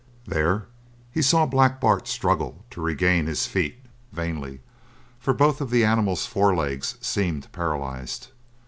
There 0.25 0.65
he 1.11 1.21
saw 1.21 1.45
Black 1.45 1.79
Bart 1.79 2.07
struggle 2.07 2.65
to 2.71 2.81
regain 2.81 3.27
his 3.27 3.45
feet, 3.45 3.85
vainly, 4.11 4.61
for 5.19 5.31
both 5.31 5.61
of 5.61 5.69
the 5.69 5.85
animal's 5.85 6.25
forelegs 6.25 6.95
seemed 7.01 7.51
paralyzed. 7.51 8.29